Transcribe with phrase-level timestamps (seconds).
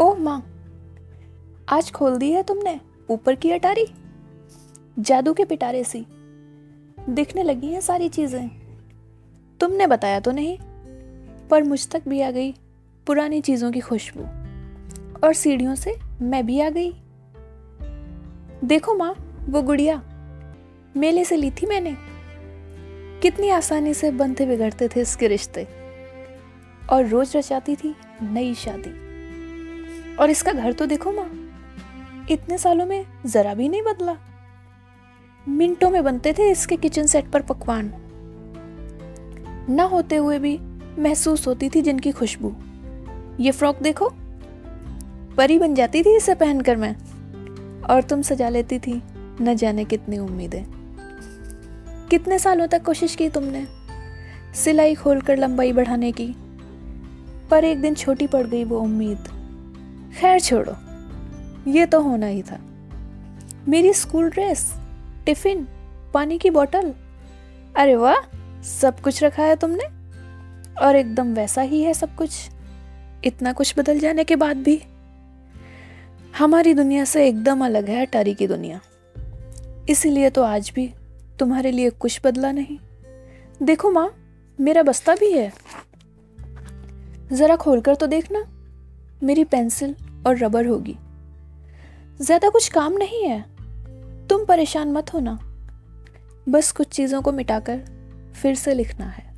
[0.00, 0.46] माँ,
[1.68, 2.80] आज खोल दी है तुमने
[3.10, 3.86] ऊपर की अटारी?
[4.98, 6.06] जादू के पिटारे सी।
[7.08, 8.50] दिखने लगी हैं सारी चीज़ें।
[9.60, 10.58] तुमने बताया तो नहीं,
[11.48, 12.52] पर मुझ तक भी आ गई
[13.06, 14.22] पुरानी चीज़ों की खुशबू।
[15.26, 16.92] और सीढ़ियों से मैं भी आ गई।
[18.64, 20.02] देखो माँ, वो गुड़िया,
[20.96, 21.96] मेले से ली थी मैंने।
[23.20, 25.68] कितनी आसानी से बनते बिगड़ते थे इसके रिश्ते।
[26.92, 29.03] और रोज रचाती थी नई शादी।
[30.20, 31.30] और इसका घर तो देखो माँ,
[32.30, 34.16] इतने सालों में जरा भी नहीं बदला।
[35.46, 37.92] मिनटों में बनते थे इसके किचन सेट पर पकवान।
[39.70, 40.58] न होते हुए भी
[40.98, 42.54] महसूस होती थी जिनकी खुशबू।
[43.40, 44.08] ये फ्रॉक देखो,
[45.36, 46.94] परी बन जाती थी इसे पहनकर मैं,
[47.82, 49.02] और तुम सजा लेती थी
[49.40, 50.64] न जाने कितनी उम्मीदें।
[52.10, 53.66] कितने सालों तक कोशिश की तुमने
[54.54, 56.34] सिलाई खोलकर लंबाई बढ़ाने की,
[57.50, 59.28] पर एक दिन छोटी पड़ गई वो उम्मीद।
[60.14, 60.72] खैर छोड़ो,
[61.70, 62.58] ये तो होना ही था।
[63.68, 64.72] मेरी स्कूल ड्रेस,
[65.26, 65.66] टिफ़िन,
[66.14, 66.92] पानी की बोतल,
[67.76, 68.16] अरे वाह,
[68.62, 69.84] सब कुछ रखा है तुमने।
[70.76, 72.48] और एकदम वैसा ही है सब कुछ,
[73.24, 74.80] इतना कुछ बदल जाने के बाद भी।
[76.38, 78.80] हमारी दुनिया से एकदम अलग है अटारी की दुनिया।
[79.88, 80.92] इसीलिए तो आज भी
[81.38, 82.78] तुम्हारे लिए कुछ बदला नहीं।
[83.62, 84.10] देखो माँ,
[84.58, 85.52] मेरा बस्ता भी है।
[87.32, 88.44] जरा खोलकर तो देखना।
[89.22, 89.94] मेरी पेंसिल
[90.26, 90.96] और रबर होगी।
[92.20, 93.40] ज़्यादा कुछ काम नहीं है।
[94.28, 95.38] तुम परेशान मत होना।
[96.48, 97.80] बस कुछ चीज़ों को मिटाकर
[98.42, 99.33] फिर से लिखना है।